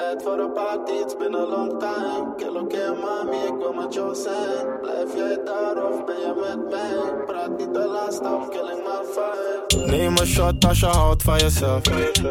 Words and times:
Tijd 0.00 0.22
voor 0.22 0.38
een 0.38 0.52
party, 0.52 0.92
it's 0.92 1.16
been 1.16 1.34
a 1.34 1.46
long 1.46 1.78
time. 1.78 2.34
Kill 2.36 2.56
oké, 2.62 2.94
mami, 3.00 3.36
ik 3.36 3.54
wil 3.58 3.72
met 3.72 3.94
jou 3.94 4.14
zijn. 4.14 4.80
Blijf 4.80 5.16
jij 5.16 5.40
daar 5.44 5.84
of 5.84 6.04
ben 6.04 6.16
je 6.16 6.32
met 6.40 6.70
mij? 6.70 7.24
Praat 7.26 7.58
niet 7.58 7.74
te 7.74 7.88
laat, 7.88 8.14
stop 8.14 8.50
killing 8.50 8.82
my 8.82 8.98
vibe. 9.14 9.86
Neem 9.90 10.16
een 10.16 10.26
shot 10.26 10.64
als 10.64 10.80
je 10.80 10.86
houdt 10.86 11.22
van 11.22 11.38
jezelf. 11.38 11.82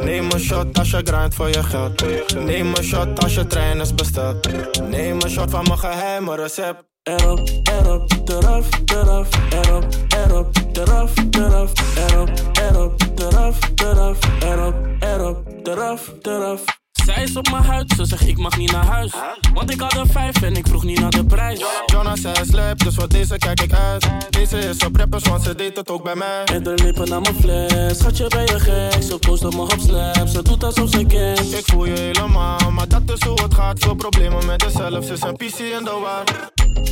Neem 0.02 0.32
een 0.32 0.40
shot 0.40 0.78
als 0.78 0.90
je 0.90 1.02
grindt 1.04 1.36
voor 1.36 1.48
je 1.48 1.64
geld. 1.64 2.04
Neem 2.34 2.68
een 2.76 2.84
shot 2.84 3.24
als 3.24 3.36
je 3.36 3.48
trein 3.48 3.80
is 3.80 3.96
besteld. 3.96 4.48
Neem 4.90 5.22
een 5.22 5.30
shot 5.30 5.50
van 5.50 5.64
mijn 5.68 5.80
geheime 5.80 6.36
recept. 6.36 6.84
Erop, 7.04 7.40
erop, 7.64 8.12
eraf, 8.26 8.70
eraf, 8.86 9.30
erop, 9.52 9.86
erop, 10.26 10.48
eraf, 10.74 11.14
eraf, 11.32 11.72
erop, 11.96 12.30
erop, 12.62 12.94
eraf, 13.16 13.60
eraf, 13.76 14.20
erop, 14.40 14.76
erop, 15.00 15.38
eraf, 15.64 16.14
eraf. 16.22 16.79
Zij 17.14 17.24
is 17.24 17.36
op 17.36 17.52
mijn 17.52 17.64
huid, 17.64 17.94
ze 17.96 18.06
zegt 18.06 18.28
ik 18.28 18.38
mag 18.38 18.58
niet 18.58 18.72
naar 18.72 18.86
huis. 18.86 19.12
Want 19.54 19.72
ik 19.72 19.80
had 19.80 19.96
een 19.96 20.08
vijf 20.08 20.42
en 20.42 20.56
ik 20.56 20.68
vroeg 20.68 20.84
niet 20.84 21.00
naar 21.00 21.10
de 21.10 21.26
prijs. 21.26 21.64
Jonas 21.86 22.22
zei 22.22 22.36
slap, 22.50 22.80
dus 22.80 22.96
voor 22.96 23.10
deze 23.10 23.38
kijk 23.38 23.62
ik 23.62 23.74
uit. 23.74 24.10
Deze 24.30 24.58
is 24.58 24.86
op 24.86 24.96
rappers, 24.96 25.24
want 25.24 25.44
ze 25.44 25.56
deed 25.56 25.76
het 25.76 25.90
ook 25.90 26.04
bij 26.04 26.16
mij. 26.16 26.44
Met 26.52 26.64
de 26.64 26.74
lippen 26.84 27.10
naar 27.10 27.22
mijn 27.22 27.36
fles, 27.36 27.98
schatje 27.98 28.28
ben 28.28 28.42
je 28.42 28.60
gek. 28.60 29.04
Ze 29.04 29.18
post 29.20 29.46
op 29.46 29.54
me 29.54 29.62
op 29.62 29.80
snap, 29.80 30.28
ze 30.28 30.42
doet 30.44 30.64
alsof 30.64 30.90
ze 30.90 31.06
kent. 31.06 31.54
Ik 31.54 31.66
voel 31.66 31.86
je 31.86 32.00
helemaal, 32.00 32.72
maar 32.72 32.88
dat 32.88 33.02
is 33.06 33.24
hoe 33.24 33.42
het 33.42 33.54
gaat. 33.54 33.80
Veel 33.80 33.96
problemen 33.96 34.46
met 34.46 34.62
jezelf, 34.62 35.06
ze 35.06 35.14
is 35.14 35.22
een 35.22 35.36
PC 35.36 35.60
in 35.60 35.84
de 35.84 36.00
war. 36.02 36.24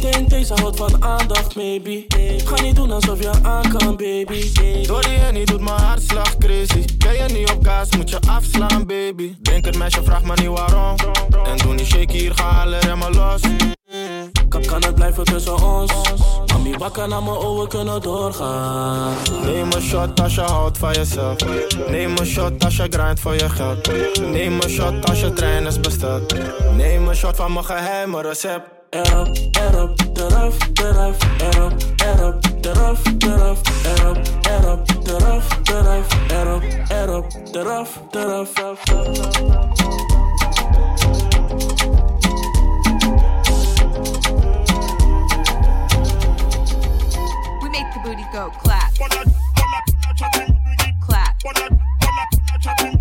Denk 0.02 0.30
deze 0.30 0.54
houdt 0.54 0.78
van 0.78 1.04
aandacht, 1.04 1.56
maybe. 1.56 2.06
Ga 2.46 2.62
niet 2.62 2.76
doen 2.76 2.92
alsof 2.92 3.20
je 3.20 3.32
aan 3.42 3.78
kan, 3.78 3.96
baby. 3.96 4.52
Door 4.86 5.02
die 5.02 5.18
en 5.18 5.46
doet 5.46 5.62
mijn 5.62 5.77
baby. 9.08 9.36
Denk 9.42 9.66
het 9.66 9.78
meisje, 9.78 10.04
vraag 10.04 10.24
me 10.24 10.34
niet 10.36 10.48
waarom. 10.48 10.96
En 11.46 11.58
doe 11.58 11.74
niet 11.74 11.86
shaky, 11.86 12.18
hier 12.18 12.34
ga 12.36 12.62
alle 12.62 12.80
remmen 12.80 13.16
los. 13.16 13.42
Kan, 14.50 14.62
kan 14.66 14.84
het 14.84 14.96
blijven 14.96 15.24
tussen 15.24 15.64
ons? 15.64 15.92
Mami, 16.46 16.78
wakker 16.78 17.08
naar 17.08 17.24
mijn 17.24 17.36
ogen 17.36 17.68
kunnen 17.68 18.02
doorgaan. 18.02 19.14
Neem 19.44 19.72
een 19.72 19.82
shot 19.82 20.22
als 20.22 20.36
je 20.36 20.42
houdt 20.42 20.78
van 20.78 20.94
jezelf. 20.94 21.38
Neem 21.90 22.18
een 22.18 22.26
shot 22.26 22.64
als 22.64 22.76
je 22.76 22.88
grindt 22.90 23.20
voor 23.20 23.34
je 23.34 23.50
geld. 23.50 23.90
Neem 24.20 24.62
een 24.62 24.70
shot 24.70 25.10
als 25.10 25.20
je 25.20 25.34
trein 25.34 25.66
is 25.66 25.80
besteld. 25.80 26.34
Neem 26.76 27.08
een 27.08 27.16
shot 27.16 27.36
van 27.36 27.54
mijn 27.54 27.66
geheime 27.66 28.22
recept. 28.22 28.70
Erop, 28.90 29.38
erop, 29.52 30.00
eraf, 30.14 30.56
eraf, 30.74 31.18
erop, 31.38 31.74
erop, 31.98 32.36
eraf, 32.62 33.02
eraf, 33.20 33.62
erop, 33.84 34.18
erop, 34.42 34.97
the 35.08 35.18
rough, 35.20 35.50
the 35.64 35.84
rough, 35.86 36.10
the 36.28 37.66
rough, 37.66 38.12
the 38.12 38.28
rough, 38.28 38.58
rough, 38.58 38.90
rough, 38.90 39.38
booty 48.04 48.26
go 48.34 48.50
clap. 48.60 48.94
Clap. 51.02 52.97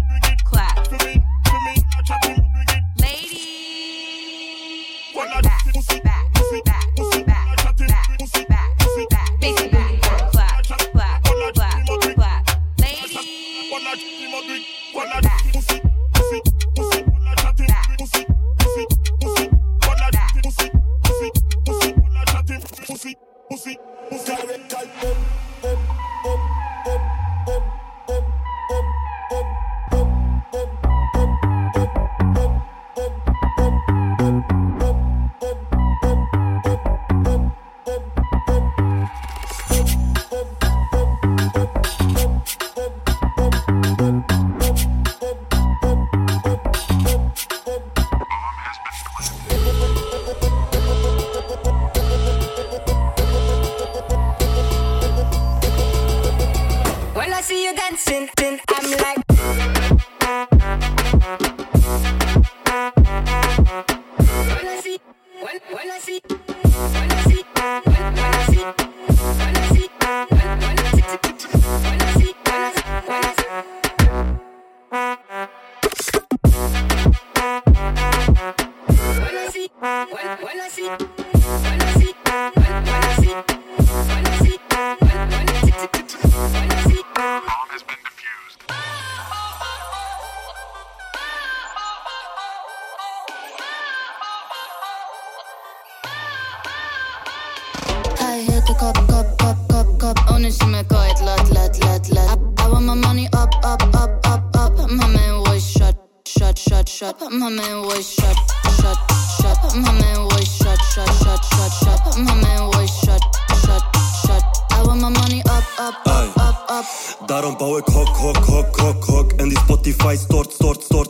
así, 64.97 65.17
bueno, 65.41 65.61
bueno 65.71 65.95
así. 65.95 66.46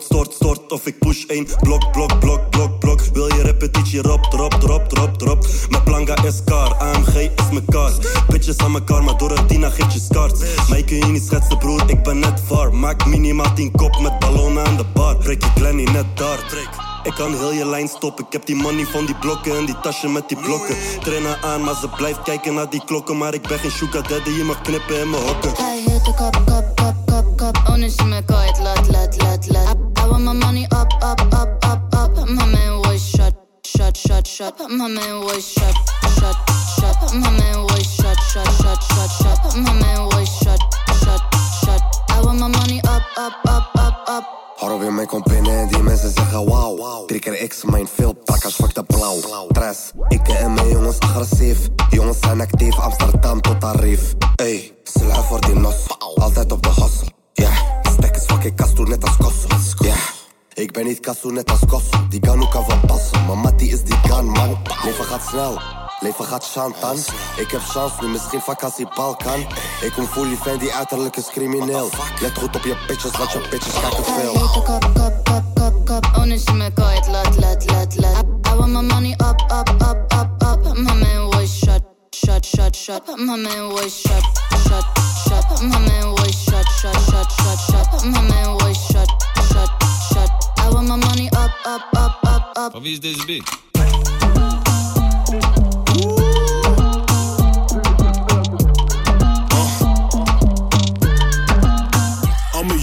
Stort, 0.03 0.33
stort. 0.33 0.73
Of 0.73 0.87
ik 0.87 0.99
push 0.99 1.25
één 1.25 1.47
blok, 1.61 1.93
blok, 1.93 2.19
blok, 2.19 2.51
blok, 2.51 2.79
blok. 2.79 3.01
Wil 3.13 3.27
je 3.27 3.43
repetitie, 3.43 4.03
rop, 4.03 4.23
drop, 4.23 4.55
drop, 4.55 4.89
drop, 4.89 5.19
drop. 5.19 5.47
Mijn 5.69 5.83
planga 5.83 6.25
is 6.25 6.45
car, 6.45 6.75
AMG 6.75 7.15
is 7.15 7.51
mijn 7.53 7.65
kaas. 7.69 7.93
Bitches 8.29 8.57
aan 8.59 8.75
elkaar, 8.75 9.03
maar 9.05 9.17
door 9.17 9.31
het 9.31 9.49
Dina 9.49 9.71
geeft 9.71 9.93
je 9.93 10.01
scars. 10.01 10.33
Mij 10.69 10.83
kun 10.83 10.97
je 10.97 11.07
niet 11.07 11.25
schetsen, 11.27 11.59
broer, 11.59 11.83
ik 11.87 12.03
ben 12.03 12.19
net 12.19 12.41
var. 12.47 12.75
Maak 12.75 13.07
minimaal 13.07 13.55
10 13.55 13.71
kop 13.71 14.01
met 14.01 14.19
ballonnen 14.19 14.67
aan 14.67 14.77
de 14.77 14.85
bar. 14.95 15.17
Breek 15.17 15.43
je 15.43 15.51
Glenny 15.55 15.85
net 15.85 16.07
daar, 16.15 16.45
breek. 16.49 16.69
Ik 17.07 17.15
kan 17.15 17.35
heel 17.35 17.53
je 17.53 17.67
lijn 17.67 17.89
stoppen. 17.89 18.25
Ik 18.25 18.33
heb 18.33 18.47
die 18.47 18.57
money 18.57 18.85
van 18.85 19.07
die 19.07 19.15
blokken 19.15 19.57
en 19.57 19.65
die 19.67 19.81
tasje 19.81 20.09
met 20.09 20.29
die 20.29 20.39
blokken. 20.39 20.77
Trainen 21.01 21.43
aan, 21.43 21.65
maar 21.65 21.75
ze 21.75 21.89
blijft 21.89 22.23
kijken 22.23 22.55
naar 22.55 22.71
die 22.71 22.85
klokken. 22.85 23.19
Maar 23.19 23.35
ik 23.35 23.49
ben 23.49 23.59
geen 23.59 23.71
sugar 23.71 24.09
daddy, 24.09 24.31
je 24.31 24.45
mag 24.45 24.61
knippen 24.61 25.01
in 25.01 25.11
mijn 25.11 25.23
hokken. 25.23 25.51
I 25.51 25.91
hit 25.91 26.05
the 26.05 26.15
cup, 26.15 26.43
cup, 26.47 26.75
cup, 26.75 26.95
cup, 27.07 27.37
cup. 27.37 27.69
Oh, 27.69 27.75
nu 27.75 27.89
zie 27.89 28.05
me 28.05 28.25
kwijt, 28.25 28.59
laat, 28.59 28.89
laat, 28.89 29.23
laat, 29.23 29.49
laat. 29.49 29.56
Shut, 34.25 34.57
shut. 34.59 34.71
My 34.71 34.89
man 34.89 35.21
was 35.21 35.53
shut, 35.53 35.75
shut, 36.19 36.37
shut. 36.79 37.15
My 37.15 37.31
man 37.31 37.63
was 37.65 37.85
shut, 37.97 38.19
shut, 38.33 38.49
shut, 38.63 38.83
shut, 38.83 39.11
shut. 39.21 39.57
My 39.57 39.73
man 39.73 40.07
was 40.07 40.29
shut, 40.39 40.61
shut, 41.03 41.21
shut. 41.65 41.83
I 42.11 42.21
want 42.23 42.39
my 42.39 42.49
money 42.49 42.81
up, 42.89 43.03
up, 43.19 43.35
up, 43.49 43.71
up, 43.77 44.09
up. 44.09 44.25
Hoor 44.57 44.79
weer 44.79 44.93
mij 44.93 45.07
komt 45.07 45.33
en 45.33 45.69
die 45.69 45.83
mensen 45.83 46.11
zeggen 46.11 46.49
wauw. 46.49 47.05
Drie 47.07 47.21
keer 47.21 47.49
X, 47.49 47.65
mijn 47.65 47.89
veel 47.95 48.13
prakkers, 48.13 48.55
fuck 48.55 48.75
de 48.75 48.83
blauw. 48.83 49.47
Tres, 49.49 49.93
ik 50.09 50.29
en 50.29 50.55
mijn 50.55 50.69
jongens 50.69 50.99
agressief. 50.99 51.59
Jongens 51.91 52.19
zijn 52.21 52.41
actief, 52.41 52.79
Amsterdam 52.79 53.41
tot 53.41 53.61
Tarief. 53.61 54.15
Ey, 54.37 54.73
sluit 54.83 55.25
voor 55.25 55.41
die 55.41 55.55
nos, 55.55 55.75
altijd 56.15 56.53
op 56.53 56.63
de 56.63 56.69
hustle. 56.69 57.09
Ja, 57.33 57.45
yeah. 57.45 57.93
stek 57.93 58.17
is 58.17 58.25
fucking 58.25 58.57
kastoe 58.57 58.89
net 58.89 59.05
als 59.05 59.17
kosso. 59.17 59.56
Ik 60.57 60.73
ben 60.73 60.85
niet 60.85 61.01
kassoen 61.01 61.35
net 61.35 61.51
als 61.51 61.61
Kosso, 61.67 62.07
die 62.09 62.21
Ganu 62.27 62.49
kan 62.49 62.65
van 62.65 62.81
passen. 62.81 63.41
Maar 63.43 63.57
die 63.57 63.73
is 63.73 63.83
die 63.83 64.01
kan, 64.09 64.25
man. 64.25 64.59
Leven 64.85 65.05
gaat 65.05 65.27
snel, 65.29 65.61
leven 66.01 66.25
gaat 66.25 66.51
chantan. 66.51 66.97
Ik 67.37 67.51
heb 67.51 67.61
chance 67.61 67.95
nu, 68.01 68.09
misschien 68.09 68.41
vakantie 68.41 68.89
Balkan. 68.95 69.41
Ik 69.81 69.93
kom 69.95 70.07
voor 70.07 70.25
die 70.25 70.37
fan, 70.37 70.59
die 70.59 70.73
uiterlijk 70.73 71.17
is 71.17 71.27
crimineel. 71.27 71.91
Let 72.21 72.39
goed 72.39 72.57
op 72.57 72.65
je 72.65 72.77
pitches, 72.87 73.17
want 73.17 73.33
je 73.33 73.39
pitches 73.39 73.81
kijken 73.81 74.05
veel. 74.05 74.33
Kop, 74.33 74.65
kop, 74.65 74.91
kop, 75.25 75.45
kop, 75.55 75.87
kop. 75.87 76.05
Oh, 76.17 76.25
nu 76.25 76.39
zie 76.39 76.55
me 76.55 76.71
lat, 76.75 77.09
lat, 77.39 77.71
lat, 77.71 77.97
laat. 77.97 78.25
I 78.53 78.57
want 78.57 78.73
my 78.73 78.83
money 78.83 79.13
up, 79.13 79.41
up, 79.51 79.69
up, 79.83 80.13
up, 80.13 80.43
up. 80.43 80.77
My 80.77 80.95
man 80.95 81.27
was 81.27 81.59
shot, 81.59 81.83
shot, 82.11 82.47
shot, 82.47 82.77
shot. 82.77 83.07
My 83.19 83.37
man 83.37 83.69
was 83.69 84.01
shot, 84.01 84.25
shot, 84.67 84.85
shot. 85.29 85.63
My 85.63 85.79
man 85.79 86.11
was 86.11 86.45
shot, 86.45 86.69
shot, 86.81 87.01
shot, 87.11 87.33
shot, 87.33 87.59
shot. 87.59 88.05
My 88.05 88.21
man 88.23 88.55
was 88.55 88.77
shot. 88.87 89.16
Van 92.71 92.83
wie 92.83 92.93
is 92.93 93.01
deze 93.01 93.25
beat? 93.27 93.65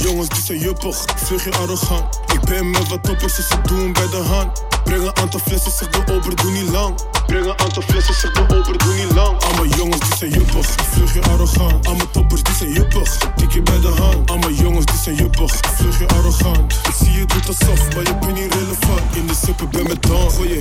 Jongens 0.04 0.30
die 0.30 0.44
zijn 0.44 0.60
juppig, 0.60 1.06
vlug 1.16 1.44
je 1.44 1.52
arrogant. 1.52 2.20
Ik 2.34 2.42
ben 2.42 2.70
met 2.70 2.88
wat 2.88 3.04
toppers, 3.04 3.36
dus 3.36 3.48
ze 3.48 3.62
doen 3.62 3.94
bij 3.94 4.10
de 4.10 4.16
hand. 4.16 4.64
Breng 4.84 5.04
een 5.04 5.18
aantal 5.18 5.40
flessen, 5.40 5.72
zeg 5.72 5.90
de 5.90 6.14
ober, 6.14 6.36
doe 6.36 6.52
niet 6.52 6.70
lang. 6.70 6.96
Breng 7.26 7.46
een 7.46 7.60
aantal 7.60 7.82
flessen, 7.82 8.14
zeg 8.14 8.32
de 8.32 8.56
ober, 8.56 8.78
doe 8.78 8.94
niet 8.94 9.12
lang. 9.16 9.44
Al 9.44 9.54
mijn 9.54 9.70
jongens 9.78 10.00
die 10.00 10.18
zijn 10.18 10.32
juppig, 10.32 10.66
vlug 10.92 11.14
je 11.14 11.22
arrogant. 11.22 11.88
Al 11.88 11.96
mijn 11.96 12.12
toppers 12.12 12.44
die 12.44 12.56
zijn 12.56 12.72
juppig, 12.72 12.93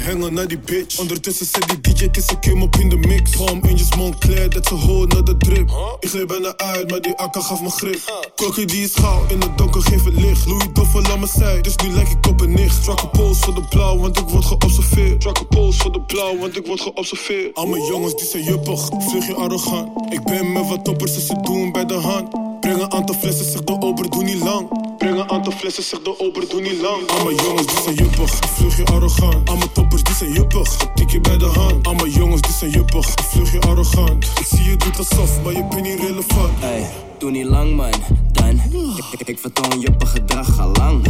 hangen 0.02 0.34
naar 0.34 0.48
die 0.48 0.58
bitch. 0.58 0.98
Ondertussen 0.98 1.46
zet 1.46 1.82
die 1.82 1.94
DJ, 1.94 2.04
een 2.04 2.40
kim 2.40 2.62
op 2.62 2.76
in 2.76 2.88
de 2.88 2.96
mix. 2.96 3.30
In 3.62 3.76
je 3.76 3.84
Montclair, 3.96 4.50
dat 4.50 4.66
ze 4.66 4.74
hoort 4.74 5.12
naar 5.12 5.24
de 5.24 5.36
drip. 5.36 5.70
Ik 6.00 6.08
gleed 6.08 6.26
bijna 6.26 6.56
uit, 6.56 6.90
maar 6.90 7.00
die 7.00 7.14
akka 7.14 7.40
gaf 7.40 7.62
me 7.62 7.70
grip. 7.70 8.30
Kokkie 8.34 8.66
die 8.66 8.84
is 8.84 8.94
gauw, 8.94 9.24
in 9.28 9.40
het 9.40 9.58
donker 9.58 9.82
geef 9.82 10.04
het 10.04 10.14
licht. 10.14 10.46
Louis 10.46 10.66
Doffer 10.72 11.10
aan 11.10 11.18
mijn 11.18 11.30
zij, 11.30 11.60
dus 11.60 11.76
nu 11.76 11.90
lijk 11.90 12.08
ik 12.08 12.26
op 12.26 12.40
een 12.40 12.52
nicht. 12.52 12.74
Strak 12.74 13.02
een 13.02 13.10
pols 13.10 13.38
voor 13.38 13.54
de 13.54 13.62
blauw, 13.68 13.98
want 13.98 14.18
ik 14.18 14.28
word 14.28 14.44
geobserveerd. 14.44 15.22
Strak 15.22 15.38
een 15.38 15.48
pols 15.48 15.76
voor 15.76 15.92
de 15.92 16.00
blauw, 16.00 16.38
want 16.38 16.56
ik 16.56 16.66
word 16.66 16.80
geobserveerd. 16.80 17.54
Al 17.54 17.66
mijn 17.66 17.84
jongens 17.84 18.16
die 18.16 18.26
zijn 18.26 18.42
juppig, 18.42 18.88
vlug 18.98 19.26
je 19.26 19.34
arrogant. 19.34 20.12
Ik 20.12 20.24
ben 20.24 20.52
met 20.52 20.68
wat 20.68 20.84
toppers, 20.84 21.14
dus 21.14 21.26
ze 21.26 21.40
doen 21.42 21.72
bij 21.72 21.86
de 21.86 21.94
hand. 21.94 22.60
Breng 22.60 22.82
een 22.82 22.92
aantal 22.92 23.14
flessen, 23.14 23.44
zeg 23.44 23.60
de 23.60 23.80
ober, 23.80 24.10
doe 24.10 24.22
niet 24.22 24.42
lang. 24.42 24.91
Breng 25.02 25.18
een 25.18 25.30
aantal 25.30 25.52
flessen, 25.52 25.82
zeg 25.82 26.00
de 26.00 26.18
ober, 26.18 26.48
doe 26.48 26.60
niet 26.60 26.80
lang. 26.80 27.10
Al 27.10 27.24
mijn 27.24 27.36
jongens 27.36 27.66
die 27.66 27.82
zijn 27.82 27.94
juppig, 27.94 28.30
vlug 28.30 28.76
je 28.76 28.84
arrogant. 28.84 29.48
Al 29.48 29.56
mijn 29.56 29.72
toppers 29.72 30.02
die 30.02 30.14
zijn 30.14 30.32
juppig, 30.32 30.76
tik 30.94 31.10
je 31.10 31.20
bij 31.20 31.38
de 31.38 31.44
hand. 31.44 31.86
Al 31.86 31.94
mijn 31.94 32.10
jongens 32.10 32.40
die 32.40 32.52
zijn 32.52 32.70
juppig, 32.70 33.06
vlug 33.28 33.52
je 33.52 33.60
arrogant. 33.60 34.24
Ik 34.24 34.46
zie 34.46 34.62
je 34.62 34.76
doet 34.76 34.98
alsof, 34.98 35.42
maar 35.42 35.52
je 35.52 35.66
bent 35.70 35.82
niet 35.82 36.00
relevant. 36.00 36.50
Hey, 36.58 36.90
doe 37.18 37.30
niet 37.30 37.44
lang 37.44 37.76
man, 37.76 37.92
dan 38.32 38.60
Ik, 38.96 39.20
ik, 39.20 39.28
ik 39.28 39.38
vertoon 39.38 39.80
juppig 39.80 40.10
gedrag 40.10 40.60
al 40.60 40.70
lang 40.72 41.06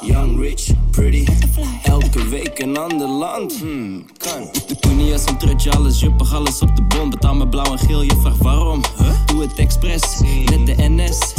Young, 0.00 0.40
rich, 0.40 0.66
pretty 0.90 1.26
Elke 1.82 2.28
week 2.28 2.58
een 2.58 2.76
ander 2.76 3.08
land 3.08 3.58
hmm, 3.58 4.04
kan 4.16 4.50
Doe 4.80 4.92
niet 4.92 5.12
als 5.12 5.26
een 5.26 5.38
trutje, 5.38 5.70
alles 5.70 6.00
juppig, 6.00 6.34
alles 6.34 6.60
op 6.60 6.76
de 6.76 6.82
bom 6.82 7.10
Betaal 7.10 7.34
me 7.34 7.48
blauw 7.48 7.72
en 7.72 7.78
geel, 7.78 8.02
je 8.02 8.16
vraagt 8.20 8.42
waarom 8.42 8.80
Doe 9.26 9.42
het 9.42 9.54
expres, 9.54 10.20
net 10.44 10.66
de 10.66 10.74
NS 10.88 11.34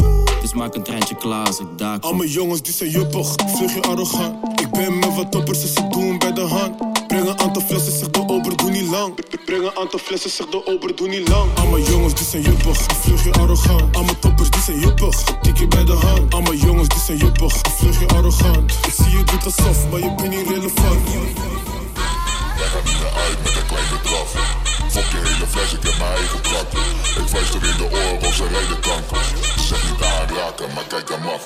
Dus 0.47 0.55
maak 0.55 0.75
een 0.75 0.83
treintje 0.83 1.15
klaar 1.15 1.45
als 1.45 1.59
ik 1.59 1.67
daar 1.75 1.99
Al 1.99 2.13
mijn 2.13 2.29
jongens 2.29 2.61
die 2.61 2.73
zijn 2.73 2.89
juppig, 2.89 3.33
vlug 3.47 3.73
je 3.73 3.81
arrogant. 3.81 4.59
Ik 4.59 4.71
ben 4.71 4.99
met 4.99 5.15
wat 5.15 5.31
toppers, 5.31 5.61
dus 5.61 5.73
ze 5.73 5.87
doen 5.87 6.17
bij 6.17 6.33
de 6.33 6.41
hand. 6.41 6.77
Breng 7.07 7.27
een 7.27 7.39
aantal 7.39 7.61
flessen, 7.61 7.91
zeg 7.91 8.09
de 8.09 8.27
ober, 8.27 8.57
doe 8.57 8.69
niet 8.69 8.87
lang. 8.89 9.13
Breng 9.45 9.63
een 9.63 9.77
aantal 9.77 9.99
flessen, 9.99 10.29
zeg 10.29 10.47
de 10.47 10.65
ober, 10.65 10.95
doe 10.95 11.07
niet 11.07 11.27
lang. 11.27 11.57
Al 11.57 11.67
mijn 11.67 11.83
jongens 11.83 12.13
die 12.13 12.25
zijn 12.25 12.41
juppig, 12.41 12.77
vlug 12.77 13.23
je 13.23 13.31
arrogant. 13.31 13.95
Al 13.95 14.03
mijn 14.03 14.19
toppers 14.19 14.49
die 14.49 14.61
zijn 14.61 14.79
juppig, 14.79 15.23
tik 15.41 15.57
je 15.57 15.67
bij 15.67 15.83
de 15.85 15.93
hand. 15.93 16.33
Al 16.33 16.41
mijn 16.41 16.57
jongens 16.57 16.87
die 16.87 16.99
zijn 16.99 17.17
juppig, 17.17 17.53
vlug 17.77 17.99
je 17.99 18.07
arrogant. 18.07 18.71
Ik 18.71 18.93
zie 18.93 19.17
je 19.17 19.23
doet 19.23 19.45
alsof, 19.45 19.89
maar 19.89 19.99
je 19.99 20.13
bent 20.15 20.29
niet 20.29 20.47
relevant. 20.47 21.09
Wij 22.57 22.67
gaan 22.67 22.83
niet 22.83 23.03
uit 23.15 23.43
met 23.43 23.55
een 23.55 23.65
klein 23.67 23.85
bedrag. 23.91 24.56
Fok 24.89 25.03
je 25.11 25.17
hele 25.17 25.47
fles, 25.47 25.73
ik 25.73 25.83
heb 25.83 25.97
mijn 25.97 26.15
eigen 26.15 26.41
plat. 26.41 26.67
Ik 27.17 27.27
wijs 27.31 27.49
er 27.49 27.69
in 27.69 27.77
de 27.77 27.83
oren 27.83 28.33
ze 28.33 28.47
rijden 28.47 28.79
kanker. 28.79 29.25
Zeg 29.67 29.91
niet 29.91 30.01
aanraken, 30.03 30.73
maar 30.73 30.83
kijk 30.87 31.09
hem 31.09 31.27
af. 31.27 31.45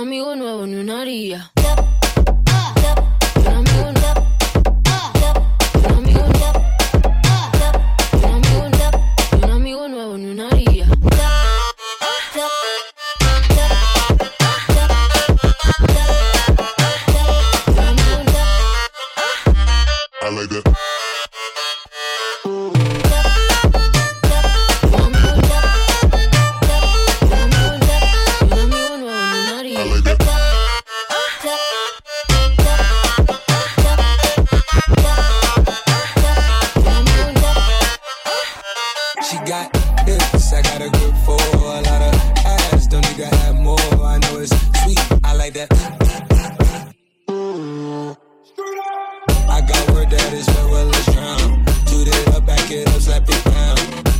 Amigo 0.00 0.36
nuevo, 0.36 0.66
ni 0.66 0.76
una 0.76 1.00
haría. 1.00 1.50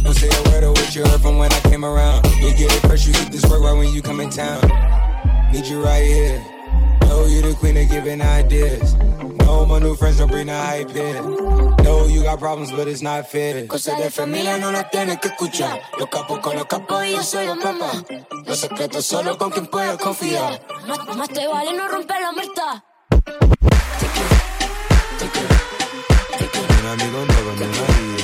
Don't 0.08 0.16
say 0.16 0.28
a 0.32 0.42
word 0.48 0.64
of 0.64 0.70
what 0.70 0.96
you 0.96 1.04
heard 1.04 1.20
from 1.20 1.36
when 1.36 1.52
I 1.52 1.60
came 1.68 1.84
around. 1.84 2.24
You 2.40 2.48
get 2.56 2.72
it 2.72 2.80
first, 2.88 3.06
you 3.06 3.12
hit 3.12 3.30
this 3.30 3.44
work 3.44 3.60
right 3.60 3.76
when 3.76 3.92
you 3.92 4.00
come 4.00 4.20
in 4.20 4.30
town. 4.30 4.62
Need 5.52 5.66
you 5.66 5.84
right 5.84 6.02
here. 6.02 6.42
Know 7.02 7.26
you 7.26 7.42
the 7.42 7.52
queen 7.52 7.76
of 7.76 7.90
giving 7.90 8.22
ideas. 8.22 8.94
No, 9.44 9.66
my 9.66 9.78
new 9.78 9.94
friends 9.96 10.16
don't 10.16 10.30
bring 10.30 10.46
the 10.46 10.56
hype 10.56 10.90
here. 10.92 11.20
Know 11.84 12.06
you 12.06 12.22
got 12.22 12.38
problems, 12.38 12.72
but 12.72 12.88
it's 12.88 13.02
not 13.02 13.28
fair. 13.28 13.66
Cosas 13.66 13.98
de 13.98 14.10
familia 14.10 14.56
no 14.56 14.72
las 14.72 14.90
tienes 14.90 15.18
que 15.18 15.28
escuchar. 15.28 15.78
Los 15.98 16.08
capos 16.08 16.38
con 16.38 16.56
los 16.56 16.64
capos 16.64 17.04
y 17.04 17.12
yo 17.12 17.22
soy 17.22 17.44
la 17.44 17.54
mamá. 17.56 17.92
Los 18.46 18.60
secretos 18.60 19.04
solo 19.04 19.36
con 19.36 19.50
quien 19.50 19.66
puedas 19.66 19.98
confiar. 19.98 20.58
Más, 20.86 21.16
más 21.18 21.28
te 21.28 21.46
vale 21.46 21.74
no 21.74 21.86
romper 21.86 22.18
la 22.22 22.32
muerta. 22.32 22.82
Un 26.80 26.86
amigo 26.86 27.24
nuevo, 27.26 27.52
ni 27.58 28.17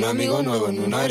un 0.00 0.06
amigo 0.06 0.42
nuevo, 0.42 0.72
ni 0.72 0.78
una 0.78 1.02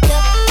that. 0.00 0.43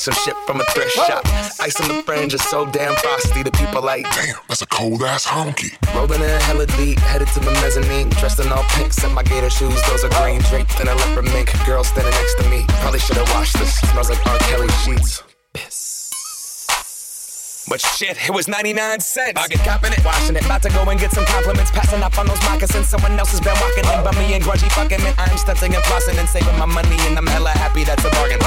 Some 0.00 0.14
shit 0.14 0.34
from 0.46 0.58
a 0.60 0.64
thrift 0.72 0.92
shop. 0.92 1.22
Ice 1.60 1.78
on 1.80 1.88
the 1.88 2.02
fringe 2.04 2.32
is 2.32 2.42
so 2.42 2.64
damn 2.64 2.96
frosty. 2.96 3.42
The 3.42 3.50
people 3.52 3.82
like, 3.82 4.04
damn, 4.14 4.36
that's 4.48 4.62
a 4.62 4.66
cold 4.66 5.02
ass 5.02 5.26
honky. 5.26 5.76
Rolling 5.94 6.22
in 6.22 6.40
hella 6.40 6.66
deep, 6.66 6.98
headed 7.00 7.28
to 7.28 7.40
the 7.40 7.50
mezzanine. 7.60 8.08
Dressed 8.10 8.40
in 8.40 8.50
all 8.50 8.64
pink, 8.70 8.94
set 8.94 9.12
my 9.12 9.22
gator 9.22 9.50
shoes. 9.50 9.80
Those 9.88 10.04
are 10.04 10.22
green, 10.22 10.40
draped 10.48 10.80
in 10.80 10.88
a 10.88 10.94
leopard 10.94 11.26
mink. 11.26 11.52
Girl 11.66 11.84
standing 11.84 12.12
next 12.12 12.34
to 12.40 12.48
me. 12.48 12.64
Probably 12.80 12.98
should 12.98 13.16
have 13.16 13.28
washed 13.34 13.58
this. 13.58 13.76
Smells 13.92 14.08
like 14.08 14.26
R. 14.26 14.38
Kelly 14.38 14.68
sheets. 14.84 15.22
Piss. 15.52 15.90
But 17.70 17.80
shit, 17.80 18.18
it 18.26 18.34
was 18.34 18.48
99 18.48 18.98
cents. 18.98 19.38
I 19.38 19.46
get 19.46 19.62
copping 19.62 19.92
it, 19.92 20.04
washing 20.04 20.34
it. 20.34 20.44
About 20.44 20.62
to 20.62 20.70
go 20.70 20.82
and 20.90 20.98
get 20.98 21.12
some 21.12 21.24
compliments. 21.26 21.70
Passing 21.70 22.02
up 22.02 22.18
on 22.18 22.26
those 22.26 22.42
moccasins. 22.42 22.88
Someone 22.88 23.14
else 23.14 23.30
has 23.30 23.40
been 23.40 23.54
walking 23.62 23.86
in 23.86 24.02
by 24.02 24.10
me 24.18 24.34
and 24.34 24.42
grudgy 24.42 24.66
fucking 24.72 24.98
man. 25.04 25.14
I'm 25.18 25.38
stunting 25.38 25.74
and 25.74 25.84
flossing 25.84 26.18
and 26.18 26.28
saving 26.28 26.58
my 26.58 26.66
money. 26.66 26.96
And 27.06 27.16
I'm 27.16 27.28
hella 27.28 27.50
happy 27.50 27.84
that's 27.84 28.04
a 28.04 28.10
bargain, 28.10 28.40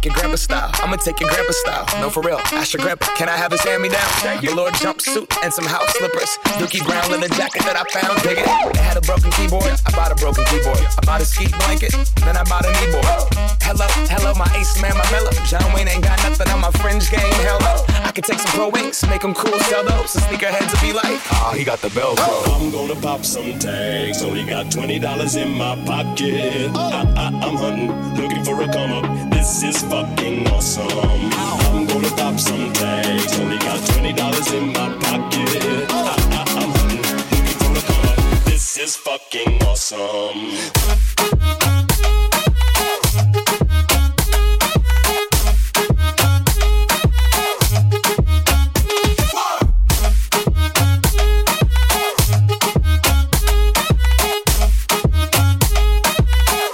take 0.00 0.12
your 0.12 0.14
grandpa 0.14 0.36
style. 0.36 0.70
I'ma 0.82 0.96
take 0.96 1.20
your 1.20 1.28
grandpa 1.28 1.52
style. 1.52 2.00
No, 2.00 2.08
for 2.08 2.22
real. 2.22 2.40
Ask 2.52 2.72
your 2.72 2.82
grandpa, 2.82 3.06
can 3.16 3.28
I 3.28 3.36
have 3.36 3.52
his 3.52 3.60
hand 3.60 3.82
me 3.82 3.88
down? 3.88 4.08
Velour 4.40 4.70
jumpsuit 4.80 5.28
and 5.42 5.52
some 5.52 5.66
house 5.66 5.92
slippers. 5.98 6.38
Dookie 6.56 6.84
brown 6.86 7.10
leather 7.10 7.28
jacket 7.34 7.62
that 7.68 7.76
I 7.76 7.84
found. 7.92 8.22
Dig 8.22 8.38
it. 8.38 8.48
It 8.48 8.76
had 8.80 8.96
a 8.96 9.02
broken 9.02 9.30
keyboard. 9.32 9.68
I 9.84 9.90
bought 9.92 10.12
a 10.12 10.14
broken 10.14 10.44
keyboard. 10.46 10.80
I 10.80 11.04
bought 11.04 11.20
a 11.20 11.24
ski 11.24 11.48
blanket. 11.58 11.92
Then 12.24 12.36
I 12.36 12.44
bought 12.44 12.64
a 12.64 12.72
kneeboard. 12.80 13.28
Hello, 13.60 13.86
hello, 14.08 14.34
my 14.34 14.48
ace 14.56 14.80
man, 14.80 14.96
my 14.96 15.04
mellow. 15.12 15.30
John 15.44 15.62
Wayne 15.74 15.88
ain't 15.88 16.02
got 16.02 16.18
nothing 16.24 16.48
on 16.48 16.60
my 16.60 16.70
fringe 16.80 17.10
game. 17.10 17.20
Hello. 17.44 17.84
I 18.02 18.10
could 18.10 18.24
take 18.24 18.40
some 18.40 18.50
pro 18.52 18.68
wings, 18.68 19.06
make 19.06 19.20
them 19.22 19.34
cool, 19.34 19.58
sell 19.60 19.84
those. 19.84 20.10
So 20.10 20.20
sneakerheads 20.20 20.72
will 20.72 20.80
be 20.80 20.92
like, 20.92 21.20
ah, 21.30 21.52
he 21.54 21.62
got 21.62 21.80
the 21.80 21.88
Velcro. 21.88 22.56
I'm 22.56 22.70
gonna 22.72 22.96
pop 23.00 23.24
some 23.24 23.58
tags. 23.58 24.22
Only 24.22 24.44
got 24.44 24.72
twenty 24.72 24.98
dollars 24.98 25.36
in 25.36 25.50
my 25.52 25.76
pocket. 25.84 26.72
I, 26.74 27.04
I, 27.16 27.26
I'm 27.44 27.56
hunting, 27.56 27.92
looking 28.16 28.42
for 28.42 28.60
a 28.62 28.66
come 28.66 28.92
up. 28.92 29.30
This 29.30 29.62
is 29.62 29.82
fucking 29.90 30.46
awesome. 30.48 30.86
I'm 30.86 31.84
gonna 31.86 32.10
pop 32.10 32.38
some 32.38 32.72
tags. 32.72 33.38
Only 33.40 33.58
got 33.58 33.84
twenty 33.88 34.12
dollars 34.12 34.52
in 34.52 34.68
my 34.68 34.88
pocket. 35.02 35.90
I'm 35.90 36.60
hunting, 36.64 37.02
looking 37.02 37.44
for 37.58 37.74
come 37.88 38.08
up. 38.08 38.44
This 38.44 38.78
is 38.78 38.96
fucking 38.96 39.62
awesome. 39.64 40.40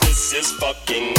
This 0.02 0.32
is 0.34 0.52
fucking 0.60 1.15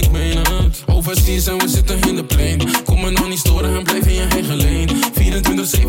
ik 0.00 0.10
meen 0.10 0.36
het. 0.36 0.82
Overseas 0.86 1.46
en 1.46 1.58
we 1.58 1.68
zitten 1.68 2.00
in 2.00 2.16
de 2.16 2.24
plane. 2.24 2.64
Kom 2.84 3.00
me 3.00 3.10
nou 3.10 3.28
niet 3.28 3.38
storen 3.38 3.76
en 3.76 3.82
blijf 3.82 4.06
in 4.06 4.14
je 4.14 4.26
eigen 4.30 4.56
lane. 4.56 4.88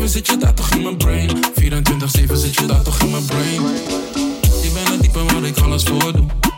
24-7 0.00 0.04
zit 0.04 0.26
je 0.26 0.36
daar 0.36 0.54
toch 0.54 0.70
in 0.70 0.82
mijn 0.82 0.96
brain. 0.96 1.30
24-7 1.60 2.32
zit 2.32 2.54
je 2.54 2.66
daar 2.66 2.82
toch 2.82 3.00
in 3.00 3.10
mijn 3.10 3.24
brain. 3.24 3.62
Ik 4.62 4.72
bent 4.72 4.88
het 4.88 5.02
type 5.02 5.24
waar 5.24 5.44
ik 5.44 5.58
alles 5.58 5.82
voor 5.82 6.12
doe. 6.12 6.51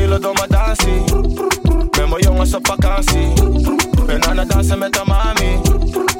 Hele 0.00 0.18
domme 0.18 0.46
dansie. 0.48 1.02
Met 1.90 2.08
mijn 2.08 2.22
jongens 2.22 2.54
op 2.54 2.66
vakantie. 2.66 3.32
Ben 4.06 4.24
aan 4.24 4.38
het 4.38 4.48
dansen 4.50 4.78
met 4.78 4.92
de 4.92 5.02
mami. 5.06 5.60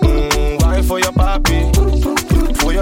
Mm, 0.01 0.59
wine 0.59 0.85
voor 0.85 0.99
je 0.99 1.11
papi. 1.15 1.80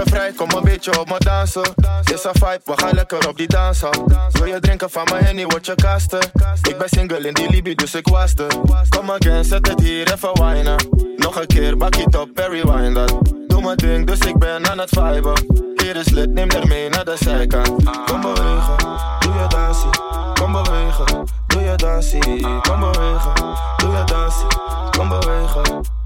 Je 0.03 0.05
vrij, 0.05 0.31
kom 0.31 0.51
een 0.51 0.63
beetje 0.63 0.99
op 0.99 1.09
me 1.09 1.15
dansen. 1.17 1.73
Is 2.13 2.23
een 2.23 2.31
vibe, 2.33 2.61
we 2.65 2.73
gaan 2.75 2.93
lekker 2.93 3.27
op 3.27 3.37
die 3.37 3.47
dansen. 3.47 3.89
Wil 4.31 4.45
je 4.45 4.59
drinken 4.59 4.89
van 4.89 5.07
mijn 5.11 5.23
henny, 5.23 5.45
word 5.45 5.65
je 5.65 5.75
kasten. 5.75 6.19
Ik 6.61 6.77
ben 6.77 6.89
single 6.89 7.27
in 7.27 7.33
die 7.33 7.49
Libi, 7.49 7.75
dus 7.75 7.95
ik 7.95 8.07
was 8.07 8.33
er. 8.33 8.47
Kom 8.89 9.11
again, 9.11 9.45
zet 9.45 9.67
het 9.67 9.81
hier 9.81 10.13
even 10.13 10.41
wijnen. 10.41 10.75
Nog 11.17 11.39
een 11.39 11.47
keer, 11.47 11.77
bak 11.77 11.95
het 11.95 12.17
op, 12.17 12.33
Perry 12.33 12.61
wine 12.61 12.93
dat. 12.93 13.15
Doe 13.47 13.61
mijn 13.61 13.77
ding, 13.77 14.07
dus 14.07 14.19
ik 14.19 14.37
ben 14.37 14.69
aan 14.69 14.79
het 14.79 14.89
viben. 14.89 15.63
Hier 15.75 15.95
is 15.95 16.09
lid, 16.09 16.29
neem 16.29 16.49
er 16.49 16.67
mee 16.67 16.89
naar 16.89 17.05
de 17.05 17.15
zijkant. 17.19 17.67
Kom 18.05 18.21
bewegen, 18.21 18.77
doe 19.19 19.33
je 19.33 19.45
dansie. 19.47 19.89
Kom 20.33 20.51
bewegen, 20.51 21.25
doe 21.47 21.61
je 21.61 21.75
dansie. 21.75 22.21
Kom 22.61 22.79
bewegen, 22.79 23.33
doe 23.77 23.91
je 23.91 24.03
dansie. 24.05 24.47
Kom 24.91 25.09
bewegen. 25.09 25.97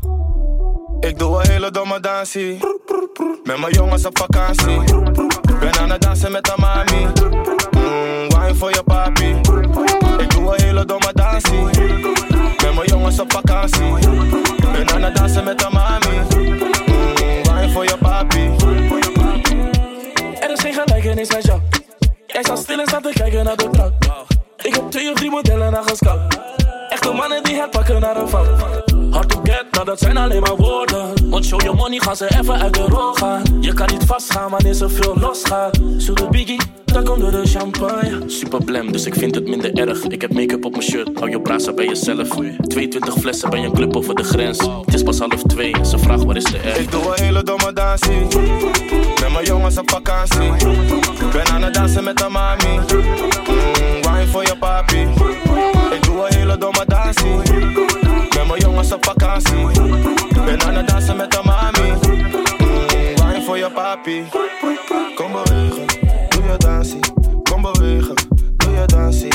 Ik 1.04 1.20
doe 1.20 1.40
een 1.40 1.50
hele 1.50 1.72
domme 1.72 2.00
dansie. 2.00 2.60
Met 3.44 3.58
mijn 3.58 3.74
jongens 3.74 4.06
op 4.06 4.18
vakantie. 4.18 4.84
Ben 5.60 5.80
aan 5.80 5.90
het 5.90 6.02
dansen 6.02 6.32
met 6.32 6.46
de 6.46 6.54
mami. 6.58 7.08
Mm, 7.72 8.30
wine 8.30 8.56
voor 8.56 8.70
je 8.70 8.84
papi. 8.84 9.30
Ik 10.18 10.30
doe 10.30 10.54
een 10.54 10.64
hele 10.64 10.86
domme 10.86 11.12
dansie. 11.14 11.64
Met 12.64 12.76
mijn 12.76 12.86
jongens 12.86 13.20
op 13.20 13.32
vakantie. 13.32 13.94
Ben 14.72 14.92
aan 14.92 15.04
het 15.04 15.16
dansen 15.16 15.44
met 15.44 15.60
de 15.60 15.68
mami. 15.72 16.18
Mm, 16.36 16.58
wine 17.44 17.72
voor 17.74 17.84
je 17.84 17.98
papi. 17.98 18.56
Er 20.40 20.52
is 20.52 20.60
geen 20.60 20.74
gelijkenis 20.74 21.30
met 21.30 21.46
jou. 21.46 21.62
Jij 22.28 22.44
staat 22.44 22.60
stil 22.60 22.80
en 22.80 22.88
staat 22.88 23.04
te 23.04 23.12
kijken 23.14 23.44
naar 23.44 23.56
de 23.56 23.70
trap. 23.70 23.94
Ik 24.62 24.74
heb 24.76 24.92
twee 24.92 25.12
of 25.12 25.16
drie 25.16 25.30
modellen 25.30 25.72
naar 25.72 25.84
gescout. 25.84 26.43
Echte 27.04 27.18
mannen 27.18 27.44
die 27.44 27.56
het 27.56 27.70
pakken 27.70 28.00
naar 28.00 28.18
een 28.18 28.28
fout. 28.28 28.48
Hard 29.12 29.30
to 29.30 29.40
get, 29.44 29.66
nou 29.72 29.86
dat 29.86 30.00
zijn 30.00 30.18
alleen 30.18 30.42
maar 30.42 30.56
woorden. 30.56 31.30
Want 31.30 31.46
show 31.46 31.62
your 31.62 31.78
money 31.78 32.00
gaan 32.00 32.16
ze 32.16 32.38
even 32.40 32.62
uit 32.62 32.74
de 32.74 32.82
rol 32.82 33.14
gaan. 33.14 33.42
Je 33.62 33.74
kan 33.74 33.88
niet 33.92 34.04
vastgaan 34.06 34.50
wanneer 34.50 34.74
ze 34.74 34.90
veel 34.90 35.14
losgaat. 35.20 35.80
Zoete 35.98 36.28
biggie, 36.30 36.62
dan 36.86 37.04
komt 37.04 37.32
de 37.32 37.42
champagne. 37.46 38.24
Super 38.28 38.64
blem, 38.64 38.92
dus 38.92 39.06
ik 39.06 39.14
vind 39.14 39.36
het 39.36 39.48
minder 39.48 39.74
erg. 39.74 40.04
Ik 40.04 40.22
heb 40.22 40.34
make-up 40.34 40.66
op 40.66 40.72
mijn 40.72 40.84
shirt, 40.84 41.10
hou 41.20 41.30
je 41.30 41.42
brasa 41.42 41.74
bij 41.74 41.86
jezelf. 41.86 42.28
22 42.68 43.14
flessen 43.14 43.50
bij 43.50 43.64
een 43.64 43.74
club 43.74 43.96
over 43.96 44.16
de 44.16 44.24
grens. 44.24 44.58
Het 44.86 44.94
is 44.94 45.04
pas 45.04 45.20
half 45.20 45.44
twee, 45.44 45.76
ze 45.86 45.98
vraagt 45.98 46.24
waar 46.24 46.36
is 46.36 46.44
de 46.44 46.58
R. 46.58 46.80
Ik 46.80 46.92
doe 46.92 47.02
een 47.02 47.24
hele 47.24 47.44
domme 47.44 47.74
dansie. 47.74 48.28
Met 49.22 49.32
mijn 49.32 49.46
jongens 49.46 49.78
op 49.78 49.90
vakantie. 49.90 50.52
Ben 51.32 51.48
aan 51.48 51.64
het 51.64 51.74
dansen 51.74 52.04
met 52.04 52.18
de 52.18 52.28
mami. 52.30 52.76
Mm, 52.76 52.84
wine 54.02 54.28
voor 54.28 54.44
je 54.44 54.56
papi. 54.60 55.08
Doe 56.14 56.28
hele 56.30 56.58
domme 56.58 56.86
dansie. 56.86 57.36
Met 58.36 58.48
mijn 58.48 58.60
jongens 58.60 58.94
op 58.94 59.06
vakantie. 59.06 59.68
Ben 60.46 60.62
aan 60.64 60.76
het 60.76 60.88
dansen 60.88 61.18
met 61.18 61.32
de 61.32 61.42
mami. 61.44 61.90
Mm, 61.90 63.28
wine 63.28 63.44
voor 63.46 63.58
je 63.58 63.70
papi. 63.74 64.24
Kom 65.16 65.32
bewegen, 65.32 65.86
doe 66.30 66.44
je 66.44 66.58
dansie. 66.58 67.00
Kom 67.44 67.62
bewegen, 67.62 68.16
doe 68.58 68.72
je 68.74 68.86
dansie. 68.86 69.33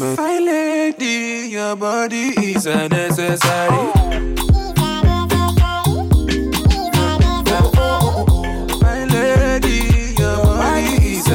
My 0.00 0.38
lady, 0.40 1.48
your 1.50 1.76
body 1.76 2.30
is 2.36 2.66
unnecessary. 2.66 3.92
My 8.82 9.04
lady, 9.04 10.14
your 10.18 10.42
body 10.42 10.96
is. 11.10 11.28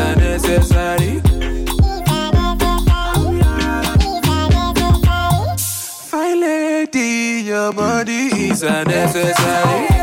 My 6.12 6.34
lady, 6.34 7.42
your 7.46 7.72
body 7.72 8.28
is 8.50 8.64
unnecessary. 8.64 9.99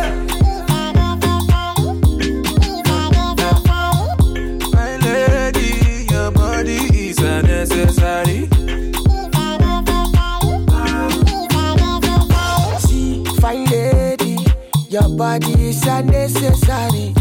Body 15.17 15.69
is 15.69 15.87
unnecessary. 15.87 17.15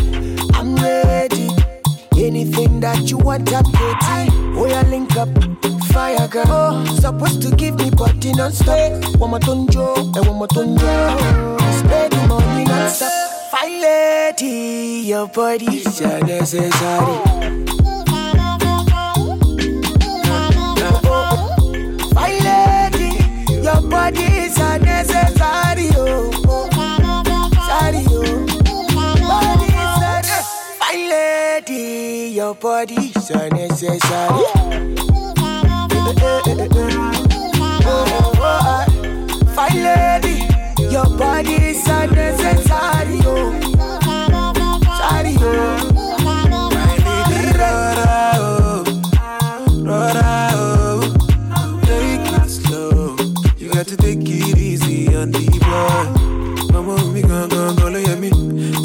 I'm 0.54 0.76
ready. 0.76 1.50
Anything 2.18 2.80
that 2.82 3.10
you 3.10 3.18
want, 3.18 3.52
I'm 3.54 3.64
ready. 3.72 4.30
Oh, 4.58 4.66
yeah, 4.68 4.82
link 4.84 5.16
up. 5.16 5.30
Fire 5.92 6.28
girl, 6.28 6.46
oh, 6.48 6.86
supposed 7.00 7.42
to 7.44 7.56
give 7.56 7.76
me 7.76 7.90
body 7.90 8.34
non-stop. 8.34 9.18
One 9.18 9.30
more 9.32 9.40
tonjo, 9.40 10.16
and 10.16 10.28
one 10.28 10.38
more 10.38 10.48
tonjo. 10.48 11.60
Spend 11.80 12.16
money 12.28 12.66
non-stop. 12.66 13.12
Fine 13.52 13.82
lady, 13.82 15.08
your 15.08 15.28
body 15.28 15.66
is 15.66 16.02
unnecessary. 16.02 17.46
Your 23.66 23.82
body 23.90 24.25
your 32.46 32.54
body 32.54 33.12
so 33.14 33.48
necessary. 33.50 34.46
Fine 39.56 39.82
lady, 39.82 40.46
your 40.94 41.10
body 41.18 41.56
is 41.70 41.84
so 41.84 42.06
necessary. 42.06 43.20
Oh. 43.24 43.62
oh. 45.24 45.82
To 53.86 53.98
take 53.98 54.22
it 54.22 54.58
easy 54.58 55.16
on 55.16 55.32
the. 55.32 55.46
Mama, 56.74 56.96
we 57.12 57.22
me. 58.16 58.30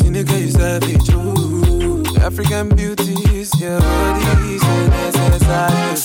You 0.05 0.51
savage, 0.51 1.11
ooh. 1.11 2.05
African 2.21 2.69
beauty. 2.77 3.00
Your 3.61 3.79
body 3.79 4.55
is 4.55 4.63
a 4.63 4.89
necessary. 4.89 5.97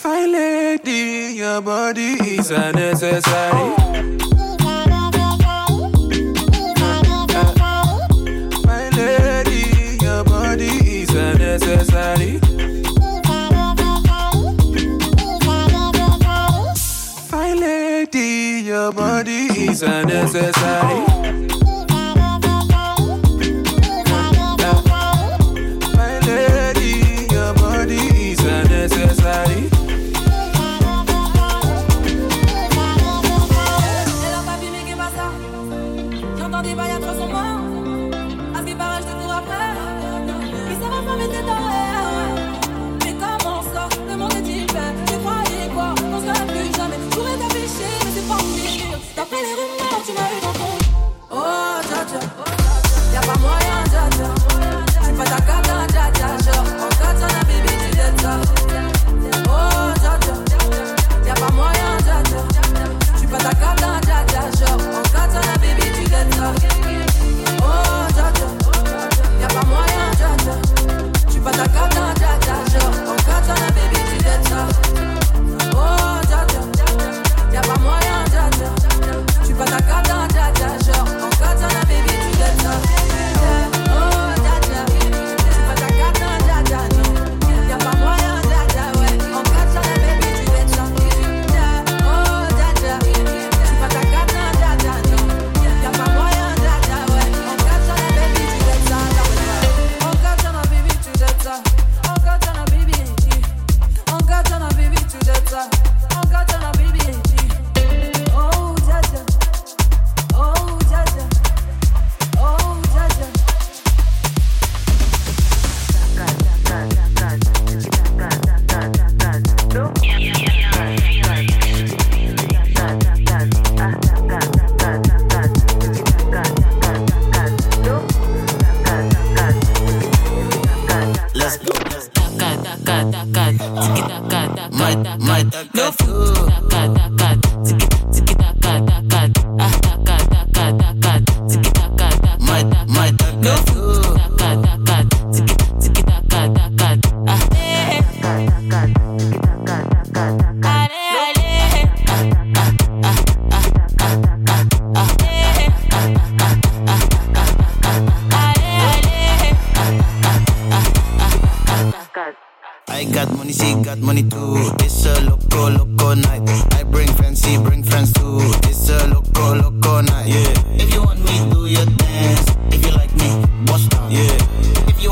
Fine 0.00 0.30
lady, 0.30 1.34
your 1.34 1.60
body 1.60 2.12
is 2.36 2.50
a 2.52 2.70
necessary. 2.72 3.74
Fine 8.62 8.92
lady, 8.92 9.98
your 10.00 10.22
body 10.22 10.70
is 11.00 11.10
a 11.10 11.34
necessary. 11.36 12.38
Fine 17.28 17.58
lady, 17.58 18.62
your 18.64 18.92
body 18.92 19.46
is 19.66 19.82
a 19.82 20.04
necessary. 20.04 20.89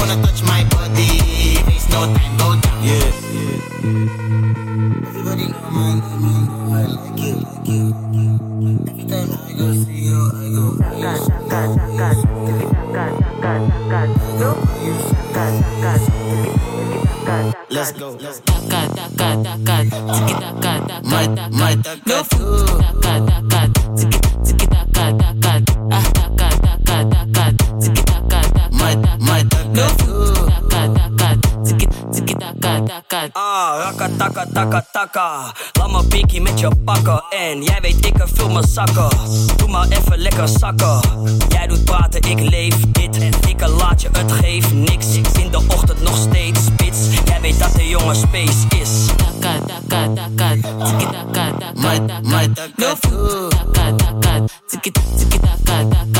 wanna 0.09 0.23
touch 0.23 0.43
my 0.43 0.65
body. 0.65 1.63
Waste 1.67 1.91
no 1.91 2.07
time. 2.15 2.48
Jij 41.49 41.67
doet 41.67 41.85
praten, 41.85 42.21
ik 42.21 42.41
leef 42.41 42.75
dit. 42.91 43.43
Dikke 43.43 43.69
laat 43.69 44.03
je, 44.03 44.09
het 44.13 44.33
geeft 44.33 44.73
niks. 44.73 45.07
In 45.15 45.51
de 45.51 45.61
ochtend 45.69 46.03
nog 46.03 46.17
steeds 46.17 46.65
spits. 46.65 46.99
Jij 47.25 47.41
weet 47.41 47.59
dat 47.59 47.73
de 47.73 47.89
jongen 47.89 48.17
space 48.17 48.81
is. 48.81 49.07
Taka, 49.17 49.59
taka, 49.67 50.13
taka, 50.15 50.49
tiki 50.51 51.07
taka, 51.11 51.33
taka, 51.33 51.73
taka, 51.73 52.13
taka, 52.13 52.97
taka, 53.73 54.49
taka, 55.65 55.89
taka, 55.89 56.18